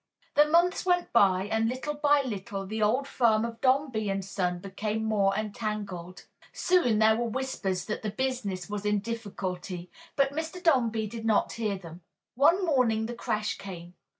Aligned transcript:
The 0.33 0.45
months 0.47 0.83
went 0.83 1.13
by 1.13 1.43
and 1.43 1.69
little 1.69 1.93
by 1.93 2.23
little 2.23 2.65
the 2.65 2.81
old 2.81 3.07
firm 3.07 3.45
of 3.45 3.61
Dombey 3.61 4.09
and 4.09 4.25
Son 4.25 4.57
became 4.57 5.03
more 5.03 5.35
entangled. 5.35 6.25
Soon 6.51 6.97
there 6.97 7.15
were 7.15 7.29
whispers 7.29 7.85
that 7.85 8.01
the 8.01 8.09
business 8.09 8.67
was 8.67 8.83
in 8.83 8.97
difficulty, 8.97 9.91
but 10.15 10.31
Mr. 10.33 10.57
Dombey 10.63 11.05
did 11.05 11.23
not 11.23 11.51
hear 11.51 11.77
them. 11.77 12.01
One 12.33 12.65
morning 12.65 13.05
the 13.05 13.13
crash 13.13 13.59
came. 13.59 13.93